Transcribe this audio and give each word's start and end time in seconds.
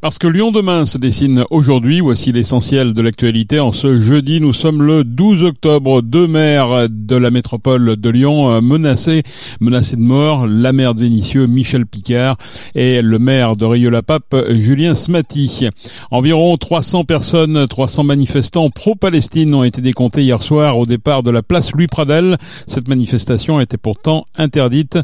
Parce 0.00 0.18
que 0.18 0.28
Lyon 0.28 0.52
demain 0.52 0.86
se 0.86 0.96
dessine 0.96 1.44
aujourd'hui, 1.50 1.98
voici 1.98 2.30
l'essentiel 2.30 2.94
de 2.94 3.02
l'actualité. 3.02 3.58
En 3.58 3.72
ce 3.72 4.00
jeudi, 4.00 4.40
nous 4.40 4.52
sommes 4.52 4.80
le 4.80 5.02
12 5.02 5.42
octobre. 5.42 6.02
Deux 6.02 6.28
maires 6.28 6.88
de 6.88 7.16
la 7.16 7.32
métropole 7.32 7.96
de 7.96 8.08
Lyon 8.08 8.48
euh, 8.48 8.60
menacés, 8.60 9.24
menacés 9.58 9.96
de 9.96 10.02
mort. 10.02 10.46
La 10.46 10.72
maire 10.72 10.94
de 10.94 11.00
Vénissieux, 11.00 11.48
Michel 11.48 11.84
Picard, 11.84 12.36
et 12.76 13.02
le 13.02 13.18
maire 13.18 13.56
de 13.56 13.64
Rieux-la-Pape, 13.64 14.36
Julien 14.50 14.94
Smati. 14.94 15.68
Environ 16.12 16.56
300 16.56 17.02
personnes, 17.02 17.66
300 17.66 18.04
manifestants 18.04 18.70
pro-Palestine 18.70 19.52
ont 19.52 19.64
été 19.64 19.80
décomptés 19.80 20.22
hier 20.22 20.40
soir 20.44 20.78
au 20.78 20.86
départ 20.86 21.24
de 21.24 21.32
la 21.32 21.42
place 21.42 21.72
Louis 21.72 21.88
Pradel. 21.88 22.36
Cette 22.68 22.86
manifestation 22.86 23.58
était 23.58 23.76
pourtant 23.76 24.26
interdite. 24.36 24.96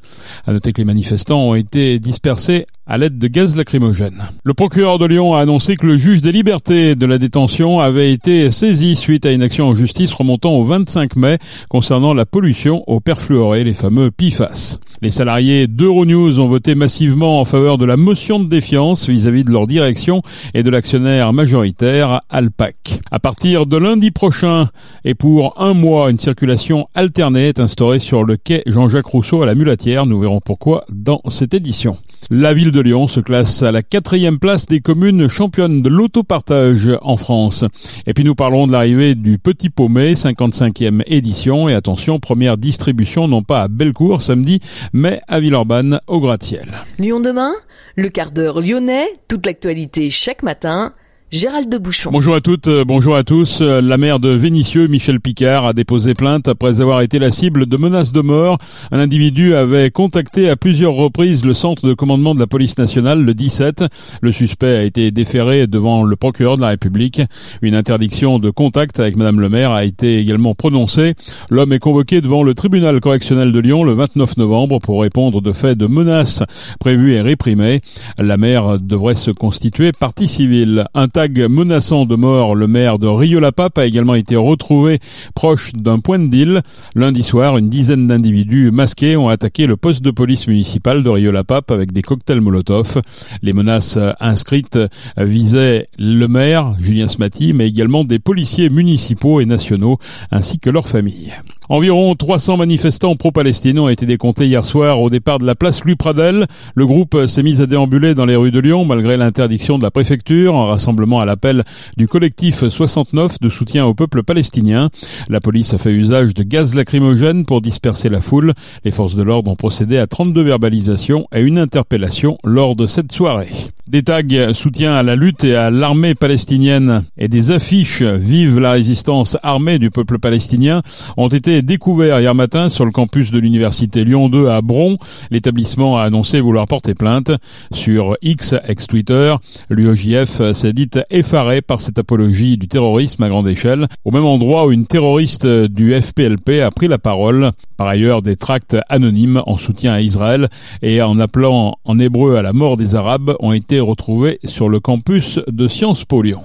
À 0.47 0.53
noter 0.53 0.73
que 0.73 0.81
les 0.81 0.85
manifestants 0.85 1.49
ont 1.49 1.55
été 1.57 1.99
dispersés 1.99 2.67
à 2.87 2.99
l'aide 2.99 3.19
de 3.19 3.29
gaz 3.29 3.57
lacrymogène. 3.57 4.25
Le 4.45 4.55
procureur 4.55 4.99
de 4.99 5.07
Lyon 5.07 5.35
a 5.35 5.41
annoncé 5.41 5.77
que 5.77 5.87
le 5.87 5.97
juge 5.97 6.21
des 6.21 6.33
libertés 6.33 6.95
de 6.95 7.07
la 7.07 7.19
détention 7.19 7.81
avait 7.81 8.13
été 8.13 8.51
saisi 8.51 8.97
suite 8.97 9.25
à 9.25 9.33
une 9.33 9.43
action 9.43 9.69
en 9.69 9.75
justice 9.75 10.13
remontant 10.13 10.53
au 10.53 10.65
25 10.65 11.17
mai 11.17 11.39
concernant 11.69 12.13
la 12.13 12.27
pollution 12.27 12.85
au 12.87 13.01
perfluoré, 13.01 13.65
les 13.65 13.75
fameux 13.75 14.11
PFAS. 14.11 14.81
Les 15.01 15.11
salariés 15.11 15.67
d'Euronews 15.67 16.41
ont 16.41 16.49
voté 16.49 16.75
massivement 16.75 17.41
en 17.41 17.45
faveur 17.45 17.79
de 17.79 17.85
la 17.85 17.97
motion 17.97 18.39
de 18.39 18.49
défiance 18.49 19.09
vis-à-vis 19.09 19.45
de 19.45 19.51
leur 19.51 19.67
direction 19.67 20.23
et 20.53 20.63
de 20.63 20.71
l'actionnaire 20.71 21.33
majoritaire 21.33 22.21
Alpac. 22.31 23.01
À 23.11 23.19
partir 23.19 23.67
de 23.67 23.77
lundi 23.77 24.11
prochain 24.11 24.69
et 25.05 25.15
pour 25.15 25.61
un 25.61 25.75
mois, 25.75 26.11
une 26.11 26.19
circulation 26.19 26.89
alternée 26.95 27.49
est 27.49 27.61
instaurée 27.61 27.99
sur 27.99 28.25
le 28.25 28.37
quai 28.37 28.63
Jean-Jacques 28.67 29.07
Rousseau 29.07 29.43
à 29.43 29.47
la 29.47 29.55
Mulatière. 29.55 30.07
Nous 30.07 30.21
verront 30.21 30.41
pourquoi 30.41 30.85
dans 30.91 31.21
cette 31.29 31.55
édition. 31.55 31.97
La 32.31 32.55
ville 32.55 32.71
de 32.75 32.81
Lyon 32.81 33.07
se 33.07 33.21
classe 33.21 33.63
à 33.63 33.71
la 33.71 33.83
quatrième 33.83 34.41
place 34.41 34.67
des 34.67 34.81
communes 34.81 35.29
championnes 35.29 35.81
de 35.81 35.89
l'autopartage 35.89 36.91
en 37.03 37.17
France. 37.17 37.65
Et 38.09 38.15
puis 38.15 38.25
nous 38.25 38.35
parlerons 38.35 38.67
de 38.67 38.73
l'arrivée 38.73 39.15
du 39.15 39.39
Petit 39.39 39.71
Paumé, 39.71 40.15
55e 40.15 41.05
édition. 41.07 41.69
Et 41.69 41.75
attention, 41.75 42.19
première 42.19 42.59
distribution 42.59 43.29
non 43.29 43.43
pas 43.43 43.63
à 43.63 43.69
Bellecour 43.69 44.23
samedi, 44.23 44.59
mais 44.93 45.21
à 45.29 45.39
Villeurbanne 45.39 46.01
au 46.09 46.19
gratte-ciel. 46.19 46.67
Lyon 46.99 47.21
demain, 47.21 47.53
le 47.95 48.09
quart 48.09 48.33
d'heure 48.33 48.61
lyonnais, 48.61 49.07
toute 49.29 49.47
l'actualité 49.47 50.11
chaque 50.11 50.43
matin 50.43 50.93
Gérald 51.35 51.69
de 51.69 51.79
Bouchon. 51.79 52.13
Bonjour 52.13 52.37
à 52.37 52.41
toutes, 52.41 52.69
euh, 52.69 52.85
bonjour 52.85 53.17
à 53.17 53.25
tous. 53.25 53.59
Euh, 53.61 53.81
la 53.81 53.97
maire 53.97 54.21
de 54.21 54.29
Vénissieux, 54.29 54.87
Michel 54.87 55.21
Picard, 55.21 55.67
a 55.67 55.73
déposé 55.73 56.15
plainte 56.15 56.47
après 56.47 56.81
avoir 56.81 57.01
été 57.01 57.19
la 57.19 57.33
cible 57.33 57.67
de 57.67 57.77
menaces 57.77 58.13
de 58.13 58.21
mort. 58.21 58.57
Un 58.93 59.01
individu 59.01 59.53
avait 59.57 59.91
contacté 59.91 60.49
à 60.49 60.55
plusieurs 60.55 60.93
reprises 60.93 61.45
le 61.45 61.53
centre 61.53 61.89
de 61.89 61.93
commandement 61.93 62.37
de 62.37 62.39
la 62.39 62.47
police 62.47 62.79
nationale 62.79 63.21
le 63.25 63.35
17. 63.35 63.85
Le 64.23 64.31
suspect 64.31 64.77
a 64.77 64.83
été 64.85 65.11
déféré 65.11 65.67
devant 65.67 66.05
le 66.05 66.15
procureur 66.15 66.55
de 66.55 66.61
la 66.61 66.69
République. 66.69 67.21
Une 67.63 67.75
interdiction 67.75 68.39
de 68.39 68.51
contact 68.51 69.01
avec 69.01 69.17
madame 69.17 69.41
le 69.41 69.49
maire 69.49 69.73
a 69.73 69.85
été 69.85 70.21
également 70.21 70.55
prononcée. 70.55 71.15
L'homme 71.51 71.73
est 71.73 71.81
convoqué 71.81 72.21
devant 72.21 72.45
le 72.45 72.55
tribunal 72.55 73.01
correctionnel 73.01 73.51
de 73.51 73.59
Lyon 73.59 73.83
le 73.83 73.95
29 73.95 74.37
novembre 74.37 74.79
pour 74.79 75.03
répondre 75.03 75.41
de 75.41 75.51
faits 75.51 75.79
de 75.79 75.89
menaces 75.89 76.45
prévues 76.79 77.15
et 77.15 77.23
réprimées. 77.23 77.81
La 78.21 78.37
maire 78.37 78.79
devrait 78.79 79.17
se 79.17 79.33
constituer 79.33 79.91
partie 79.91 80.29
civile. 80.29 80.85
Un 80.95 81.09
menaçant 81.29 82.05
de 82.07 82.17
mort 82.17 82.55
le 82.55 82.67
maire 82.67 82.99
de 82.99 83.07
Rio-la-Pape 83.07 83.79
a 83.79 83.87
également 83.87 84.15
été 84.15 84.37
retrouvé 84.37 84.99
proche 85.35 85.73
d'un 85.73 85.99
point 85.99 86.19
de 86.19 86.27
deal. 86.27 86.63
Lundi 86.95 87.23
soir, 87.23 87.57
une 87.59 87.69
dizaine 87.69 88.07
d'individus 88.07 88.71
masqués 88.71 89.17
ont 89.17 89.29
attaqué 89.29 89.67
le 89.67 89.77
poste 89.77 90.03
de 90.03 90.11
police 90.11 90.47
municipal 90.47 91.03
de 91.03 91.09
Rio-la-Pape 91.09 91.71
avec 91.71 91.93
des 91.93 92.03
cocktails 92.03 92.41
Molotov. 92.41 93.01
Les 93.43 93.53
menaces 93.53 93.99
inscrites 94.21 94.79
visaient 95.17 95.89
le 95.99 96.27
maire, 96.27 96.75
Julien 96.79 97.09
Smati, 97.09 97.53
mais 97.53 97.69
également 97.69 98.05
des 98.05 98.19
policiers 98.19 98.69
municipaux 98.69 99.41
et 99.41 99.47
nationaux 99.47 99.99
ainsi 100.31 100.59
que 100.59 100.71
leurs 100.71 100.89
familles. 100.89 101.33
Environ 101.71 102.15
300 102.15 102.59
manifestants 102.59 103.17
pro-Palestine 103.17 103.79
ont 103.79 103.89
été 103.89 104.05
décomptés 104.05 104.47
hier 104.47 104.67
soir 104.67 105.01
au 105.01 105.09
départ 105.09 105.39
de 105.39 105.47
la 105.47 105.55
place 105.55 105.83
Louis 105.83 105.97
Pradel. 105.97 106.47
Le 106.75 106.87
groupe 106.87 107.27
s'est 107.27 107.43
mis 107.43 107.63
à 107.63 107.67
déambuler 107.67 108.15
dans 108.15 108.27
les 108.27 108.37
rues 108.37 108.51
de 108.51 108.61
Lyon 108.61 108.85
malgré 108.85 109.17
l'interdiction 109.17 109.79
de 109.79 109.83
la 109.83 109.91
préfecture, 109.91 110.55
un 110.55 110.67
rassemblement 110.67 111.21
à 111.21 111.25
l'appel 111.25 111.65
du 111.97 112.07
collectif 112.07 112.69
69 112.69 113.41
de 113.41 113.49
soutien 113.49 113.87
au 113.87 113.95
peuple 113.95 114.23
palestinien. 114.23 114.91
La 115.31 115.41
police 115.41 115.73
a 115.73 115.79
fait 115.79 115.93
usage 115.93 116.35
de 116.35 116.43
gaz 116.43 116.75
lacrymogène 116.75 117.47
pour 117.47 117.63
disperser 117.63 118.11
la 118.11 118.21
foule. 118.21 118.53
Les 118.85 118.91
forces 118.91 119.17
de 119.17 119.23
l'ordre 119.23 119.51
ont 119.51 119.57
procédé 119.57 119.97
à 119.97 120.07
32 120.07 120.43
verbalisations 120.43 121.27
et 121.35 121.41
une 121.41 121.59
interpellation 121.59 122.37
lors 122.45 122.77
de 122.77 122.87
cette 122.87 123.11
soirée. 123.11 123.49
Des 123.87 124.03
tags 124.03 124.23
soutien 124.55 124.95
à 124.95 125.03
la 125.03 125.15
lutte 125.15 125.45
et 125.45 125.55
à 125.55 125.71
l'armée 125.71 126.15
palestinienne 126.15 127.03
et 127.19 127.29
des 127.29 127.51
affiches 127.51 128.03
Vive 128.03 128.59
la 128.59 128.73
résistance 128.73 129.37
armée 129.43 129.79
du 129.79 129.91
peuple 129.91 130.19
palestinien 130.19 130.81
ont 131.19 131.29
été 131.29 131.54
découverts 131.63 132.21
hier 132.21 132.35
matin 132.35 132.69
sur 132.69 132.85
le 132.85 132.91
campus 132.91 133.31
de 133.31 133.39
l'université 133.39 134.05
Lyon 134.05 134.29
2 134.29 134.49
à 134.49 134.63
Bron. 134.63 134.97
L'établissement 135.31 135.99
a 135.99 136.03
annoncé 136.03 136.41
vouloir 136.41 136.67
porter 136.67 136.95
plainte. 136.95 137.31
Sur 137.73 138.17
X, 138.23 138.55
ex-Twitter, 138.67 139.35
l'UOJF 139.71 140.53
s'est 140.53 140.73
dit 140.73 140.91
effaré 141.11 141.63
par 141.63 141.81
cette 141.81 141.99
apologie 141.99 142.57
du 142.57 142.69
terrorisme 142.69 143.23
à 143.23 143.29
grande 143.29 143.49
échelle, 143.49 143.87
au 144.05 144.11
même 144.11 144.25
endroit 144.25 144.67
où 144.67 144.73
une 144.73 144.87
terroriste 144.87 145.47
du 145.47 145.93
FPLP 146.01 146.61
a 146.63 146.71
pris 146.71 146.89
la 146.89 146.99
parole. 146.99 147.51
Par 147.77 147.87
ailleurs, 147.87 148.23
des 148.23 148.37
tracts 148.37 148.77
anonymes 148.89 149.43
en 149.47 149.57
soutien 149.57 149.93
à 149.93 150.01
Israël 150.01 150.49
et 150.83 151.03
en 151.03 151.19
appelant 151.19 151.77
en 151.85 151.99
hébreu 151.99 152.37
à 152.37 152.43
la 152.43 152.53
mort 152.53 152.77
des 152.77 152.95
Arabes 152.95 153.35
ont 153.41 153.53
été 153.53 153.81
retrouvés 153.81 154.39
sur 154.45 154.69
le 154.69 154.81
campus 154.81 155.41
de 155.49 155.69
Sciences 155.69 156.05
Po 156.05 156.23
Lyon. 156.23 156.43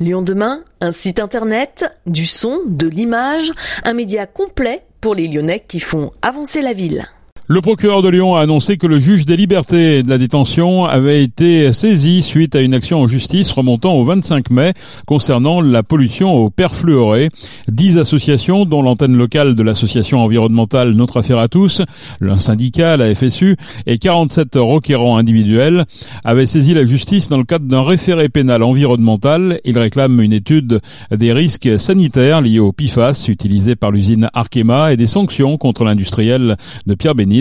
Lyon 0.00 0.22
demain, 0.22 0.62
un 0.80 0.92
site 0.92 1.18
internet, 1.18 1.92
du 2.06 2.24
son, 2.24 2.60
de 2.66 2.86
l'image, 2.86 3.52
un 3.84 3.94
média 3.94 4.26
complet 4.26 4.84
pour 5.00 5.14
les 5.14 5.26
Lyonnais 5.26 5.64
qui 5.66 5.80
font 5.80 6.12
avancer 6.22 6.62
la 6.62 6.72
ville. 6.72 7.08
Le 7.50 7.62
procureur 7.62 8.02
de 8.02 8.10
Lyon 8.10 8.36
a 8.36 8.42
annoncé 8.42 8.76
que 8.76 8.86
le 8.86 9.00
juge 9.00 9.24
des 9.24 9.38
libertés 9.38 10.02
de 10.02 10.10
la 10.10 10.18
détention 10.18 10.84
avait 10.84 11.24
été 11.24 11.72
saisi 11.72 12.22
suite 12.22 12.54
à 12.54 12.60
une 12.60 12.74
action 12.74 13.00
en 13.00 13.08
justice 13.08 13.52
remontant 13.52 13.94
au 13.94 14.04
25 14.04 14.50
mai 14.50 14.74
concernant 15.06 15.62
la 15.62 15.82
pollution 15.82 16.34
au 16.34 16.50
perfluoré. 16.50 17.30
Dix 17.66 17.96
associations, 17.96 18.66
dont 18.66 18.82
l'antenne 18.82 19.16
locale 19.16 19.54
de 19.54 19.62
l'association 19.62 20.20
environnementale 20.20 20.90
Notre 20.90 21.20
Affaire 21.20 21.38
à 21.38 21.48
tous, 21.48 21.80
un 22.20 22.38
syndicat, 22.38 22.98
la 22.98 23.14
FSU, 23.14 23.56
et 23.86 23.96
47 23.96 24.56
requérants 24.56 25.16
individuels, 25.16 25.86
avaient 26.24 26.44
saisi 26.44 26.74
la 26.74 26.84
justice 26.84 27.30
dans 27.30 27.38
le 27.38 27.44
cadre 27.44 27.64
d'un 27.64 27.82
référé 27.82 28.28
pénal 28.28 28.62
environnemental. 28.62 29.58
Ils 29.64 29.78
réclament 29.78 30.20
une 30.20 30.34
étude 30.34 30.82
des 31.10 31.32
risques 31.32 31.80
sanitaires 31.80 32.42
liés 32.42 32.58
au 32.58 32.72
PIFAS 32.72 33.24
utilisé 33.28 33.74
par 33.74 33.90
l'usine 33.90 34.28
Arkema 34.34 34.92
et 34.92 34.98
des 34.98 35.06
sanctions 35.06 35.56
contre 35.56 35.84
l'industriel 35.84 36.58
de 36.86 36.94
Pierre 36.94 37.14
Béni 37.14 37.37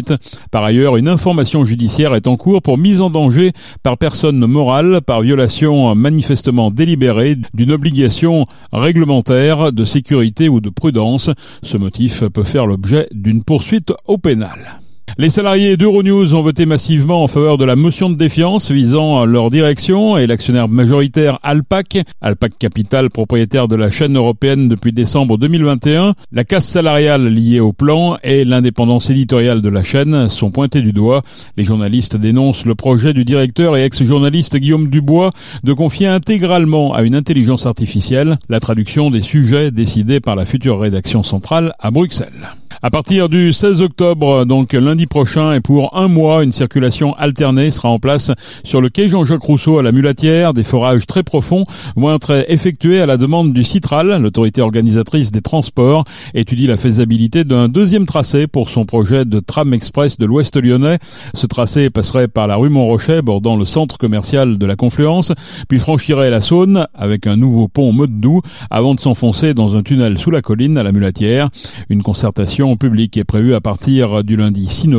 par 0.51 0.63
ailleurs, 0.63 0.97
une 0.97 1.07
information 1.07 1.65
judiciaire 1.65 2.15
est 2.15 2.27
en 2.27 2.37
cours 2.37 2.61
pour 2.61 2.77
mise 2.77 3.01
en 3.01 3.09
danger 3.09 3.51
par 3.83 3.97
personne 3.97 4.45
morale 4.45 5.01
par 5.01 5.21
violation 5.21 5.95
manifestement 5.95 6.71
délibérée 6.71 7.37
d'une 7.53 7.71
obligation 7.71 8.45
réglementaire 8.71 9.71
de 9.71 9.85
sécurité 9.85 10.49
ou 10.49 10.61
de 10.61 10.69
prudence. 10.69 11.29
Ce 11.63 11.77
motif 11.77 12.23
peut 12.27 12.43
faire 12.43 12.67
l'objet 12.67 13.07
d'une 13.11 13.43
poursuite 13.43 13.93
au 14.07 14.17
pénal. 14.17 14.79
Les 15.19 15.31
salariés 15.31 15.77
d'Euronews 15.77 16.35
ont 16.35 16.43
voté 16.43 16.67
massivement 16.67 17.23
en 17.23 17.27
faveur 17.27 17.57
de 17.57 17.65
la 17.65 17.75
motion 17.75 18.11
de 18.11 18.15
défiance 18.15 18.69
visant 18.69 19.25
leur 19.25 19.49
direction 19.49 20.15
et 20.15 20.27
l'actionnaire 20.27 20.69
majoritaire 20.69 21.39
Alpac, 21.41 21.97
Alpac 22.21 22.55
Capital, 22.59 23.09
propriétaire 23.09 23.67
de 23.67 23.75
la 23.75 23.89
chaîne 23.89 24.15
européenne 24.15 24.69
depuis 24.69 24.91
décembre 24.91 25.39
2021. 25.39 26.13
La 26.31 26.43
casse 26.43 26.67
salariale 26.67 27.33
liée 27.33 27.59
au 27.59 27.73
plan 27.73 28.19
et 28.23 28.45
l'indépendance 28.45 29.09
éditoriale 29.09 29.63
de 29.63 29.69
la 29.69 29.83
chaîne 29.83 30.29
sont 30.29 30.51
pointés 30.51 30.83
du 30.83 30.93
doigt. 30.93 31.23
Les 31.57 31.63
journalistes 31.63 32.15
dénoncent 32.15 32.65
le 32.65 32.75
projet 32.75 33.13
du 33.13 33.25
directeur 33.25 33.75
et 33.75 33.85
ex-journaliste 33.85 34.57
Guillaume 34.57 34.91
Dubois 34.91 35.31
de 35.63 35.73
confier 35.73 36.05
intégralement 36.05 36.93
à 36.93 37.01
une 37.01 37.15
intelligence 37.15 37.65
artificielle 37.65 38.37
la 38.49 38.59
traduction 38.59 39.09
des 39.09 39.23
sujets 39.23 39.71
décidés 39.71 40.19
par 40.19 40.35
la 40.35 40.45
future 40.45 40.79
rédaction 40.79 41.23
centrale 41.23 41.73
à 41.79 41.89
Bruxelles. 41.89 42.51
À 42.83 42.91
partir 42.91 43.27
du 43.27 43.53
16 43.53 43.81
octobre, 43.81 44.45
donc 44.45 44.73
lundi 44.73 45.06
prochain, 45.07 45.53
et 45.53 45.61
pour 45.61 45.97
un 45.97 46.07
mois, 46.07 46.43
une 46.43 46.51
circulation 46.51 47.15
alternée 47.15 47.71
sera 47.71 47.89
en 47.89 47.99
place 47.99 48.31
sur 48.63 48.81
le 48.81 48.89
quai 48.89 49.07
Jean-Jacques 49.07 49.41
Rousseau 49.41 49.79
à 49.79 49.83
la 49.83 49.91
Mulatière. 49.91 50.53
Des 50.53 50.63
forages 50.63 51.07
très 51.07 51.23
profonds 51.23 51.65
vont 51.95 52.13
être 52.13 52.45
effectués 52.47 53.01
à 53.01 53.05
la 53.05 53.17
demande 53.17 53.53
du 53.53 53.63
Citral, 53.63 54.21
l'autorité 54.21 54.61
organisatrice 54.61 55.31
des 55.31 55.41
transports, 55.41 56.03
étudie 56.33 56.67
la 56.67 56.77
faisabilité 56.77 57.43
d'un 57.43 57.69
deuxième 57.69 58.05
tracé 58.05 58.47
pour 58.47 58.69
son 58.69 58.85
projet 58.85 59.25
de 59.25 59.39
tram 59.39 59.73
express 59.73 60.17
de 60.17 60.25
l'Ouest 60.25 60.55
lyonnais. 60.61 60.99
Ce 61.33 61.47
tracé 61.47 61.89
passerait 61.89 62.27
par 62.27 62.47
la 62.47 62.55
rue 62.55 62.69
Montrochet, 62.69 63.21
bordant 63.21 63.55
le 63.55 63.65
centre 63.65 63.97
commercial 63.97 64.57
de 64.57 64.65
la 64.65 64.75
Confluence, 64.75 65.31
puis 65.67 65.79
franchirait 65.79 66.29
la 66.29 66.41
Saône 66.41 66.85
avec 66.93 67.27
un 67.27 67.37
nouveau 67.37 67.67
pont 67.67 67.93
mode 67.93 68.19
doux 68.19 68.41
avant 68.69 68.93
de 68.93 68.99
s'enfoncer 68.99 69.53
dans 69.53 69.77
un 69.77 69.83
tunnel 69.83 70.17
sous 70.19 70.31
la 70.31 70.41
colline 70.41 70.77
à 70.77 70.83
la 70.83 70.91
Mulatière. 70.91 71.49
Une 71.89 72.03
concertation 72.03 72.75
publique 72.75 73.17
est 73.17 73.23
prévue 73.23 73.53
à 73.53 73.61
partir 73.61 74.23
du 74.23 74.35
lundi 74.35 74.67
6 74.67 74.89
novembre 74.89 74.96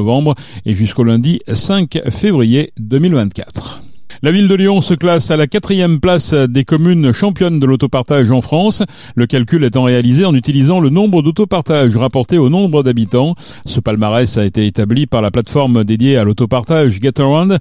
et 0.64 0.74
jusqu'au 0.74 1.04
lundi 1.04 1.40
5 1.52 2.00
février 2.10 2.72
2024. 2.78 3.87
La 4.20 4.32
ville 4.32 4.48
de 4.48 4.54
Lyon 4.56 4.80
se 4.80 4.94
classe 4.94 5.30
à 5.30 5.36
la 5.36 5.46
quatrième 5.46 6.00
place 6.00 6.34
des 6.34 6.64
communes 6.64 7.12
championnes 7.12 7.60
de 7.60 7.66
l'autopartage 7.66 8.32
en 8.32 8.40
France, 8.40 8.82
le 9.14 9.26
calcul 9.26 9.62
étant 9.62 9.84
réalisé 9.84 10.24
en 10.24 10.34
utilisant 10.34 10.80
le 10.80 10.90
nombre 10.90 11.22
d'autopartages 11.22 11.96
rapporté 11.96 12.36
au 12.36 12.48
nombre 12.48 12.82
d'habitants. 12.82 13.36
Ce 13.64 13.78
palmarès 13.78 14.36
a 14.36 14.44
été 14.44 14.66
établi 14.66 15.06
par 15.06 15.22
la 15.22 15.30
plateforme 15.30 15.84
dédiée 15.84 16.16
à 16.16 16.24
l'autopartage 16.24 16.98
GetAround. 17.00 17.58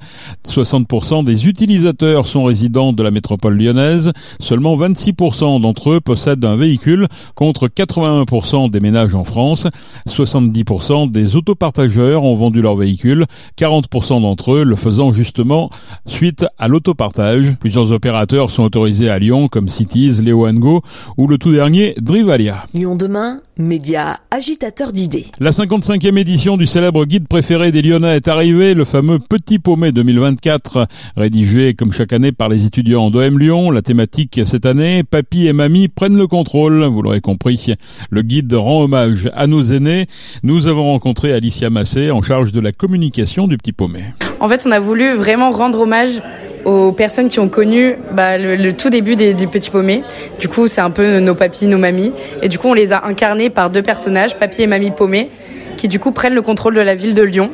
60% 0.50 1.24
des 1.24 1.48
utilisateurs 1.48 2.25
sont 2.25 2.45
résidents 2.45 2.92
de 2.92 3.04
la 3.04 3.12
métropole 3.12 3.56
lyonnaise. 3.56 4.12
Seulement 4.39 4.75
26% 4.75 5.62
d'entre 5.62 5.92
eux 5.92 6.01
possèdent 6.01 6.44
un 6.44 6.56
véhicule 6.56 7.07
contre 7.36 7.68
81% 7.68 8.71
des 8.71 8.80
ménages 8.80 9.13
en 9.13 9.25
France. 9.25 9.68
70% 10.09 11.12
des 11.12 11.36
autopartageurs 11.36 12.24
ont 12.24 12.36
vendu 12.36 12.63
leur 12.63 12.77
véhicule, 12.77 13.27
40% 13.59 14.21
d'entre 14.21 14.54
eux 14.54 14.63
le 14.63 14.75
faisant 14.75 15.13
justement 15.13 15.69
suite 16.07 16.47
à 16.58 16.68
l'autopartage. 16.68 17.56
Plusieurs 17.60 17.92
opérateurs 17.92 18.50
sont 18.50 18.64
autorisés 18.64 19.10
à 19.10 19.20
Lyon 19.20 19.48
comme 19.48 19.70
Cities, 19.70 20.22
Go 20.22 20.82
ou 21.18 21.28
le 21.28 21.38
tout 21.38 21.52
dernier 21.52 21.96
Drivalia. 22.00 22.66
Lyon 22.74 22.96
demain, 22.96 23.38
média 23.58 24.20
agitateur 24.32 24.92
d'idées. 24.92 25.26
La 25.40 25.52
55e 25.52 26.18
édition 26.18 26.58
du 26.58 26.68
célèbre 26.68 27.06
guide 27.06 27.28
préféré 27.28 27.72
des 27.72 27.82
Lyonnais 27.82 28.18
est 28.18 28.28
arrivée, 28.28 28.74
le 28.74 28.86
fameux 28.86 29.20
Petit 29.20 29.60
Paumé 29.60 29.92
2024, 29.92 30.88
rédigé 31.16 31.74
comme 31.74 31.92
chaque 31.92 32.14
année 32.14 32.32
par 32.32 32.50
les 32.50 32.66
étudiants 32.66 33.10
d'OM 33.10 33.40
Lyon. 33.40 33.72
La 33.72 33.82
thématique 33.82 34.42
cette 34.46 34.66
année, 34.66 35.04
papy 35.04 35.48
et 35.48 35.54
mamie 35.54 35.88
prennent 35.88 36.18
le 36.18 36.28
contrôle, 36.28 36.84
vous 36.86 37.02
l'aurez 37.02 37.22
compris. 37.22 37.74
Le 38.10 38.22
guide 38.22 38.54
rend 38.54 38.84
hommage 38.84 39.30
à 39.34 39.48
nos 39.48 39.64
aînés. 39.64 40.08
Nous 40.44 40.68
avons 40.68 40.86
rencontré 40.92 41.34
Alicia 41.34 41.70
Massé 41.70 42.12
en 42.12 42.22
charge 42.22 42.52
de 42.52 42.60
la 42.60 42.72
communication 42.72 43.48
du 43.48 43.58
Petit 43.58 43.74
Paumé. 43.74 44.04
En 44.39 44.48
fait, 44.48 44.63
on 44.66 44.72
a 44.72 44.80
voulu 44.80 45.13
vraiment 45.13 45.51
rendre 45.51 45.81
hommage 45.81 46.22
aux 46.66 46.92
personnes 46.92 47.30
qui 47.30 47.39
ont 47.39 47.48
connu 47.48 47.95
bah, 48.12 48.38
le, 48.38 48.72
tout 48.74 48.89
début 48.89 49.16
des, 49.16 49.34
des 49.34 49.48
Petits 49.48 49.72
Paumés. 49.72 50.04
Du 50.39 50.48
coup, 50.48 50.68
c'est 50.68 50.81
un 50.81 50.89
peu 50.89 51.19
nos 51.19 51.34
papis, 51.34 51.68
nos 51.68 51.78
mamies. 51.78 52.12
Et 52.42 52.50
du 52.50 52.60
coup, 52.60 52.68
on 52.68 52.74
les 52.74 52.94
a 52.94 53.06
incarnés 53.06 53.50
par 53.50 53.69
deux 53.69 53.81
personnages, 53.81 54.36
papy 54.38 54.63
et 54.63 54.68
mamie 54.68 54.92
paumés, 54.92 55.30
qui 55.78 55.88
du 55.88 56.00
coup 56.00 56.12
prennent 56.12 56.36
le 56.36 56.42
contrôle 56.42 56.75
de 56.75 56.81
la 56.81 56.94
ville 56.94 57.13
de 57.13 57.24
Lyon. 57.24 57.51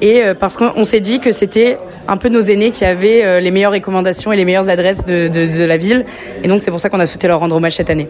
Et 0.00 0.22
euh, 0.22 0.34
parce 0.34 0.56
qu'on 0.56 0.84
s'est 0.84 1.00
dit 1.00 1.20
que 1.20 1.32
c'était 1.32 1.76
un 2.08 2.16
peu 2.16 2.28
nos 2.28 2.40
aînés 2.40 2.70
qui 2.70 2.84
avaient 2.84 3.24
euh, 3.24 3.40
les 3.40 3.50
meilleures 3.50 3.72
recommandations 3.72 4.32
et 4.32 4.36
les 4.36 4.44
meilleures 4.44 4.70
adresses 4.70 5.04
de, 5.04 5.28
de, 5.28 5.46
de 5.46 5.64
la 5.64 5.76
ville. 5.76 6.06
Et 6.42 6.48
donc, 6.48 6.62
c'est 6.62 6.70
pour 6.70 6.80
ça 6.80 6.88
qu'on 6.88 7.00
a 7.00 7.06
souhaité 7.06 7.28
leur 7.28 7.40
rendre 7.40 7.56
hommage 7.56 7.76
cette 7.76 7.90
année. 7.90 8.08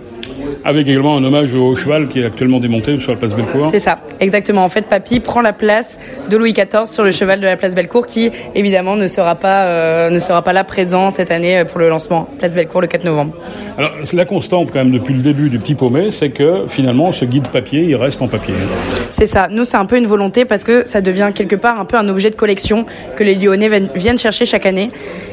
Avec 0.65 0.89
également 0.89 1.17
un 1.17 1.25
hommage 1.25 1.55
au 1.55 1.75
cheval 1.75 2.09
qui 2.09 2.21
est 2.21 2.25
actuellement 2.25 2.61
démonté 2.61 2.99
sur 2.99 3.13
la 3.13 3.19
place 3.19 3.35
Bellecour. 3.35 3.69
C'est 3.71 3.79
ça, 3.79 3.99
exactement. 4.21 4.65
En 4.65 4.69
fait, 4.69 4.83
Papy 4.83 5.21
prend 5.21 5.41
la 5.41 5.53
place 5.53 5.99
de 6.29 6.37
Louis 6.37 6.53
XIV 6.53 6.87
sur 6.87 7.05
le 7.05 7.13
cheval 7.13 7.41
de 7.41 7.47
la 7.47 7.57
place 7.57 7.75
Bellecour 7.75 8.07
qui, 8.07 8.31
évidemment, 8.55 8.97
ne 8.97 9.07
sera 9.07 9.35
pas, 9.35 9.65
euh, 9.65 10.11
ne 10.11 10.19
sera 10.19 10.43
pas 10.43 10.53
là 10.53 10.65
présent 10.65 11.11
cette 11.11 11.31
année 11.31 11.65
pour 11.65 11.81
le 11.81 11.89
lancement 11.89 12.29
place 12.39 12.55
Bellecour 12.55 12.81
le 12.81 12.87
4 12.87 13.05
novembre. 13.05 13.35
Alors, 13.79 13.93
la 14.13 14.25
constante, 14.25 14.71
quand 14.71 14.81
même, 14.81 14.93
depuis 14.93 15.15
le 15.15 15.23
début 15.23 15.49
du 15.49 15.59
Petit 15.59 15.75
Paumé, 15.75 16.11
c'est 16.11 16.31
que 16.31 16.67
finalement, 16.69 17.13
ce 17.13 17.25
guide 17.25 17.49
papier, 17.49 17.83
il 17.83 17.97
reste 17.97 18.21
en 18.23 18.29
papier. 18.29 18.55
C'est 19.11 19.27
ça. 19.27 19.49
Nous, 19.51 19.65
c'est 19.65 19.77
un 19.77 19.87
peu 19.87 19.97
une 19.97 20.07
volonté 20.07 20.45
parce 20.45 20.65
que 20.65 20.85
ça 20.85 21.01
devient 21.01 21.31
quelque 21.35 21.57
part 21.57 21.81
un 21.81 21.85
peu 21.85 21.97
un 21.97 22.09
objet 22.09 22.31
de 22.31 22.37
collection 22.37 22.87
que 23.17 23.25
les 23.25 23.35
Lyonnais 23.35 23.69
viennent 23.95 24.19
chercher 24.19 24.45
chaque 24.45 24.67
année. 24.67 24.91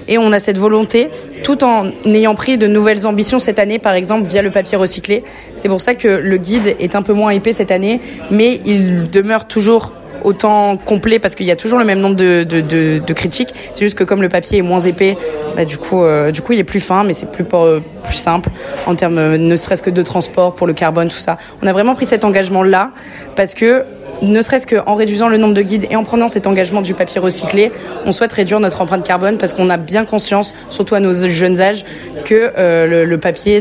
Et 0.08 0.18
on 0.18 0.32
a 0.32 0.40
cette 0.40 0.58
volonté, 0.58 1.10
tout 1.44 1.64
en 1.64 1.92
ayant 2.06 2.36
pris 2.36 2.58
de 2.58 2.68
nouvelles 2.68 3.06
ambitions 3.06 3.40
cette 3.40 3.60
année, 3.60 3.78
par 3.78 3.94
exemple, 3.94 4.28
via 4.28 4.42
le 4.42 4.52
papier 4.52 4.78
recyclé. 4.78 4.97
C'est 5.56 5.70
pour 5.70 5.82
ça 5.82 5.96
que 5.96 6.08
le 6.08 6.38
guide 6.38 6.76
est 6.80 6.96
un 6.96 7.02
peu 7.02 7.14
moins 7.14 7.32
épais 7.32 7.54
cette 7.54 7.72
année, 7.72 8.02
mais 8.32 8.60
il 8.66 9.10
demeure 9.10 9.48
toujours 9.48 9.94
autant 10.24 10.78
complet 10.78 11.20
parce 11.20 11.36
qu'il 11.36 11.46
y 11.46 11.52
a 11.52 11.56
toujours 11.56 11.80
le 11.80 11.86
même 11.86 12.00
nombre 12.00 12.16
de, 12.16 13.14
critiques. 13.14 13.54
C'est 13.74 13.86
juste 13.86 13.98
que 13.98 14.04
comme 14.04 14.22
le 14.22 14.30
papier 14.30 14.60
est 14.60 14.64
moins 14.64 14.80
épais, 14.80 15.18
bah, 15.56 15.66
du 15.66 15.78
coup, 15.78 16.04
euh, 16.04 16.32
du 16.32 16.42
coup, 16.42 16.54
il 16.54 16.60
est 16.60 16.64
plus 16.64 16.80
fin, 16.80 17.04
mais 17.04 17.14
c'est 17.14 17.32
plus 17.32 17.46
simple 18.12 18.50
en 18.86 18.96
termes, 18.96 19.18
euh, 19.18 19.38
ne 19.38 19.56
serait-ce 19.56 19.82
que 19.82 19.90
de 19.90 20.02
transport 20.02 20.54
pour 20.56 20.68
le 20.68 20.74
carbone, 20.74 21.10
tout 21.10 21.18
ça. 21.18 21.38
On 21.64 21.68
a 21.68 21.74
vraiment 21.74 21.96
pris 21.96 22.06
cet 22.06 22.24
engagement 22.26 22.64
là 22.64 22.92
parce 23.36 23.54
que 23.54 23.84
ne 24.22 24.42
serait-ce 24.42 24.66
qu'en 24.66 24.96
réduisant 24.96 25.30
le 25.30 25.38
nombre 25.38 25.54
de 25.54 25.62
guides 25.62 25.86
et 25.90 25.96
en 25.96 26.04
prenant 26.04 26.28
cet 26.28 26.48
engagement 26.48 26.82
du 26.82 26.94
papier 26.94 27.20
recyclé, 27.20 27.72
on 28.06 28.12
souhaite 28.12 28.34
réduire 28.34 28.60
notre 28.60 28.82
empreinte 28.82 29.06
carbone 29.06 29.38
parce 29.38 29.54
qu'on 29.54 29.70
a 29.70 29.78
bien 29.78 30.06
conscience, 30.06 30.54
surtout 30.70 30.96
à 30.96 31.00
nos 31.00 31.14
jeunes 31.14 31.62
âges, 31.62 31.86
que 32.26 32.52
euh, 32.58 33.06
le, 33.06 33.18
papier, 33.20 33.60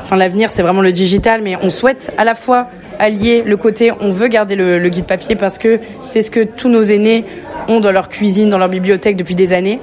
enfin 0.00 0.16
l'avenir, 0.16 0.50
c'est 0.50 0.62
vraiment 0.62 0.80
le 0.80 0.92
digital, 0.92 1.42
mais 1.42 1.56
on 1.62 1.70
souhaite 1.70 2.12
à 2.18 2.24
la 2.24 2.34
fois 2.34 2.68
allier 2.98 3.42
le 3.44 3.56
côté, 3.56 3.92
on 4.00 4.10
veut 4.10 4.28
garder 4.28 4.56
le, 4.56 4.88
guide 4.88 5.06
papier 5.06 5.34
parce 5.34 5.58
que 5.58 5.80
c'est 6.02 6.22
ce 6.22 6.30
que 6.30 6.44
tous 6.44 6.68
nos 6.68 6.82
aînés 6.82 7.24
ont 7.68 7.80
dans 7.80 7.92
leur 7.92 8.08
cuisine, 8.08 8.48
dans 8.48 8.58
leur 8.58 8.68
bibliothèque 8.68 9.16
depuis 9.16 9.34
des 9.34 9.52
années, 9.52 9.80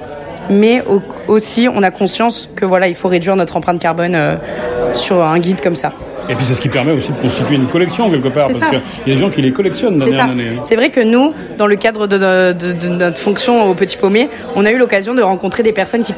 mais 0.48 0.82
au, 0.82 1.00
aussi 1.28 1.68
on 1.72 1.82
a 1.82 1.90
conscience 1.90 2.48
que 2.54 2.64
voilà, 2.64 2.88
il 2.88 2.94
faut 2.94 3.08
réduire 3.08 3.36
notre 3.36 3.56
empreinte 3.56 3.80
carbone 3.80 4.14
euh, 4.14 4.36
sur 4.94 5.22
un 5.22 5.38
guide 5.38 5.60
comme 5.60 5.76
ça. 5.76 5.92
Et 6.28 6.34
puis 6.34 6.44
c'est 6.44 6.54
ce 6.54 6.60
qui 6.60 6.68
permet 6.68 6.92
aussi 6.92 7.10
de 7.10 7.16
constituer 7.16 7.56
une 7.56 7.66
collection 7.66 8.10
quelque 8.10 8.28
part, 8.28 8.48
parce 8.48 8.64
qu'il 8.68 8.78
y 9.06 9.10
a 9.10 9.14
des 9.14 9.16
gens 9.16 9.30
qui 9.30 9.42
les 9.42 9.52
collectionnent 9.52 9.96
d'année 9.96 10.20
en 10.20 10.30
année. 10.30 10.50
C'est 10.62 10.76
vrai 10.76 10.90
que 10.90 11.00
nous, 11.00 11.32
dans 11.58 11.66
le 11.66 11.76
cadre 11.76 12.06
de, 12.06 12.52
de, 12.52 12.72
de, 12.72 12.88
notre 12.88 13.18
fonction 13.18 13.68
au 13.68 13.74
Petit 13.74 13.96
Paumé, 13.96 14.28
on 14.56 14.64
a 14.64 14.70
eu 14.70 14.78
l'occasion 14.78 15.14
de 15.14 15.22
rencontrer 15.22 15.62
des 15.62 15.72
personnes 15.72 16.02
qui, 16.02 16.14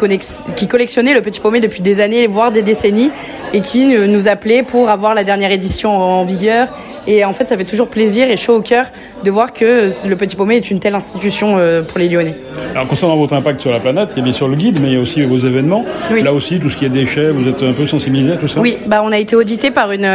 qui 0.56 0.68
collectionnaient 0.68 1.14
le 1.14 1.22
Petit 1.22 1.40
Paumé 1.40 1.60
depuis 1.60 1.82
des 1.82 2.00
années, 2.00 2.26
voire 2.26 2.52
des 2.52 2.62
décennies, 2.62 3.10
et 3.52 3.60
qui 3.60 3.86
nous 3.86 4.28
appelaient 4.28 4.62
pour 4.62 4.88
avoir 4.88 5.14
la 5.14 5.24
dernière 5.24 5.52
édition 5.52 5.96
en 5.96 6.24
vigueur 6.24 6.68
et 7.06 7.24
en 7.24 7.32
fait, 7.32 7.46
ça 7.46 7.56
fait 7.56 7.64
toujours 7.64 7.88
plaisir 7.88 8.30
et 8.30 8.36
chaud 8.36 8.56
au 8.56 8.62
cœur 8.62 8.86
de 9.24 9.30
voir 9.30 9.52
que 9.52 9.88
le 10.06 10.16
Petit 10.16 10.36
Paumé 10.36 10.56
est 10.56 10.70
une 10.70 10.78
telle 10.78 10.94
institution 10.94 11.56
euh, 11.58 11.82
pour 11.82 11.98
les 11.98 12.08
Lyonnais. 12.08 12.36
Alors, 12.72 12.86
concernant 12.86 13.16
votre 13.16 13.34
impact 13.34 13.60
sur 13.60 13.70
la 13.70 13.80
planète, 13.80 14.10
il 14.12 14.18
y 14.18 14.20
a 14.20 14.24
bien 14.24 14.32
sûr 14.32 14.48
le 14.48 14.56
guide, 14.56 14.78
mais 14.80 14.88
il 14.88 14.94
y 14.94 14.96
a 14.96 15.00
aussi 15.00 15.22
vos 15.22 15.38
événements. 15.38 15.84
Oui. 16.10 16.22
Là 16.22 16.32
aussi, 16.32 16.58
tout 16.58 16.70
ce 16.70 16.76
qui 16.76 16.84
est 16.84 16.88
déchets, 16.88 17.30
vous 17.30 17.48
êtes 17.48 17.62
un 17.62 17.72
peu 17.72 17.86
sensibilisé 17.86 18.32
à 18.32 18.36
tout 18.36 18.48
ça? 18.48 18.60
Oui, 18.60 18.78
bah, 18.86 19.02
on 19.04 19.12
a 19.12 19.18
été 19.18 19.36
audité 19.36 19.70
par 19.70 19.92
une. 19.92 20.06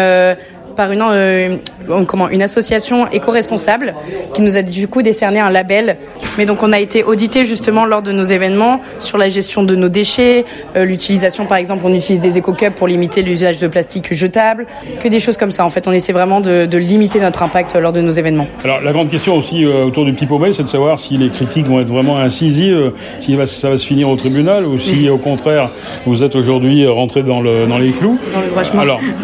Par 0.78 0.92
une, 0.92 1.02
euh, 1.02 1.58
comment, 2.06 2.30
une 2.30 2.44
association 2.44 3.08
éco-responsable 3.12 3.96
qui 4.36 4.44
nous 4.44 4.58
a 4.58 4.62
du 4.62 4.88
coup 4.88 5.02
décerné 5.02 5.40
un 5.40 5.50
label. 5.50 5.98
Mais 6.38 6.46
donc 6.46 6.62
on 6.62 6.72
a 6.72 6.80
été 6.80 7.04
audité 7.04 7.46
justement 7.46 7.84
lors 7.86 8.04
de 8.04 8.12
nos 8.12 8.26
événements 8.26 8.80
sur 9.00 9.18
la 9.18 9.28
gestion 9.28 9.64
de 9.64 9.76
nos 9.76 9.90
déchets, 9.90 10.46
euh, 10.76 10.86
l'utilisation 10.86 11.48
par 11.48 11.58
exemple 11.58 11.82
on 11.84 11.94
utilise 11.96 12.22
des 12.22 12.38
éco-cups 12.38 12.76
pour 12.76 12.88
limiter 12.88 13.24
l'usage 13.24 13.58
de 13.58 13.68
plastique 13.68 14.14
jetable, 14.14 14.68
que 15.02 15.08
des 15.08 15.20
choses 15.20 15.36
comme 15.36 15.50
ça. 15.50 15.66
En 15.66 15.72
fait 15.72 15.88
on 15.88 15.92
essaie 15.92 16.14
vraiment 16.14 16.42
de, 16.42 16.68
de 16.68 16.78
limiter 16.78 17.20
notre 17.20 17.42
impact 17.42 17.76
lors 17.76 17.92
de 17.92 18.02
nos 18.02 18.12
événements. 18.12 18.46
Alors 18.64 18.80
la 18.82 18.92
grande 18.92 19.10
question 19.10 19.36
aussi 19.36 19.66
euh, 19.66 19.86
autour 19.86 20.06
du 20.06 20.14
petit 20.14 20.28
paumé 20.28 20.54
c'est 20.54 20.62
de 20.62 20.70
savoir 20.70 21.00
si 21.00 21.18
les 21.18 21.32
critiques 21.32 21.66
vont 21.66 21.80
être 21.80 21.90
vraiment 21.90 22.18
incisives, 22.18 22.92
si 23.18 23.36
ça 23.48 23.70
va 23.72 23.78
se 23.80 23.86
finir 23.88 24.10
au 24.10 24.16
tribunal 24.16 24.68
ou 24.68 24.78
si 24.78 25.10
au 25.10 25.18
contraire 25.18 25.72
vous 26.06 26.24
êtes 26.24 26.36
aujourd'hui 26.36 26.86
rentré 26.86 27.24
dans, 27.24 27.42
le, 27.42 27.66
dans 27.66 27.80
les 27.80 27.94
clous. 27.94 28.20
Dans 28.32 28.42
le 28.42 28.50
droit 28.50 28.62
chemin. 28.62 28.84
Alors 28.84 29.00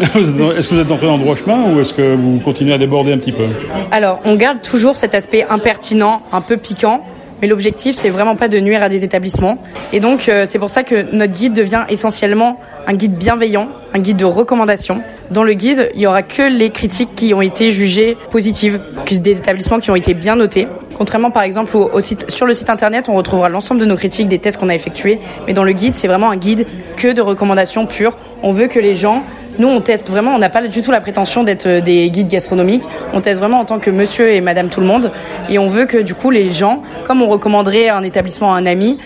est-ce 0.56 0.66
que 0.66 0.74
vous 0.74 0.80
êtes 0.80 0.90
entré 0.90 1.06
dans 1.06 1.16
le 1.16 1.22
droit 1.22 1.36
chemin 1.36 1.43
ou 1.46 1.80
est-ce 1.80 1.92
que 1.92 2.14
vous 2.14 2.40
continuez 2.40 2.74
à 2.74 2.78
déborder 2.78 3.12
un 3.12 3.18
petit 3.18 3.32
peu 3.32 3.44
Alors, 3.90 4.20
on 4.24 4.34
garde 4.36 4.62
toujours 4.62 4.96
cet 4.96 5.14
aspect 5.14 5.44
impertinent, 5.48 6.22
un 6.32 6.40
peu 6.40 6.56
piquant. 6.56 7.04
Mais 7.42 7.48
l'objectif, 7.48 7.96
c'est 7.96 8.10
vraiment 8.10 8.36
pas 8.36 8.48
de 8.48 8.58
nuire 8.60 8.82
à 8.82 8.88
des 8.88 9.04
établissements. 9.04 9.58
Et 9.92 10.00
donc, 10.00 10.28
euh, 10.28 10.44
c'est 10.46 10.58
pour 10.58 10.70
ça 10.70 10.82
que 10.82 11.14
notre 11.14 11.32
guide 11.32 11.52
devient 11.52 11.84
essentiellement 11.88 12.58
un 12.86 12.94
guide 12.94 13.16
bienveillant, 13.16 13.68
un 13.92 13.98
guide 13.98 14.16
de 14.16 14.24
recommandation. 14.24 15.02
Dans 15.30 15.42
le 15.42 15.52
guide, 15.54 15.90
il 15.94 16.00
y 16.00 16.06
aura 16.06 16.22
que 16.22 16.42
les 16.42 16.70
critiques 16.70 17.14
qui 17.14 17.34
ont 17.34 17.42
été 17.42 17.70
jugées 17.70 18.16
positives, 18.30 18.80
des 19.10 19.38
établissements 19.38 19.80
qui 19.80 19.90
ont 19.90 19.96
été 19.96 20.14
bien 20.14 20.36
notés. 20.36 20.68
Contrairement, 20.96 21.30
par 21.30 21.42
exemple, 21.42 21.76
au 21.76 22.00
site, 22.00 22.30
sur 22.30 22.46
le 22.46 22.52
site 22.52 22.70
internet, 22.70 23.08
on 23.08 23.14
retrouvera 23.14 23.48
l'ensemble 23.48 23.80
de 23.80 23.86
nos 23.86 23.96
critiques, 23.96 24.28
des 24.28 24.38
tests 24.38 24.58
qu'on 24.58 24.68
a 24.68 24.74
effectués. 24.74 25.18
Mais 25.46 25.52
dans 25.52 25.64
le 25.64 25.72
guide, 25.72 25.96
c'est 25.96 26.06
vraiment 26.06 26.30
un 26.30 26.36
guide 26.36 26.66
que 26.96 27.08
de 27.08 27.20
recommandations 27.20 27.86
pures. 27.86 28.16
On 28.42 28.52
veut 28.52 28.68
que 28.68 28.78
les 28.78 28.94
gens 28.94 29.24
nous, 29.58 29.68
on 29.68 29.80
teste 29.80 30.10
vraiment, 30.10 30.34
on 30.34 30.38
n'a 30.38 30.50
pas 30.50 30.66
du 30.66 30.82
tout 30.82 30.90
la 30.90 31.00
prétention 31.00 31.44
d'être 31.44 31.80
des 31.80 32.10
guides 32.10 32.28
gastronomiques. 32.28 32.84
On 33.12 33.20
teste 33.20 33.38
vraiment 33.38 33.60
en 33.60 33.64
tant 33.64 33.78
que 33.78 33.90
monsieur 33.90 34.32
et 34.32 34.40
madame 34.40 34.68
tout 34.68 34.80
le 34.80 34.86
monde. 34.86 35.12
Et 35.48 35.58
on 35.58 35.68
veut 35.68 35.86
que, 35.86 35.98
du 35.98 36.14
coup, 36.14 36.30
les 36.30 36.52
gens, 36.52 36.82
comme 37.04 37.22
on 37.22 37.28
recommanderait 37.28 37.88
un 37.88 38.02
établissement 38.02 38.54
à 38.54 38.58
un 38.58 38.66
ami, 38.66 38.98